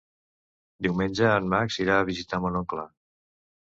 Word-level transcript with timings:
Diumenge 0.85 1.29
en 1.35 1.53
Max 1.53 1.79
irà 1.87 2.01
a 2.01 2.11
visitar 2.13 2.43
mon 2.45 2.63
oncle. 2.65 2.93